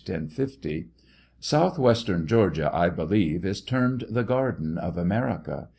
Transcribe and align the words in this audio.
1050:) 0.03 0.87
Southwestern 1.39 2.25
Georgia, 2.25 2.71
I 2.73 2.89
believe, 2.89 3.45
is 3.45 3.61
termed 3.61 4.03
the 4.09 4.23
garden 4.23 4.79
of 4.79 4.97
America. 4.97 5.69